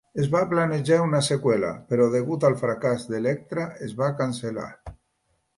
[0.21, 4.69] Es va planejar una seqüela, però degut al fracàs d''Elektra', es va cancel·lar.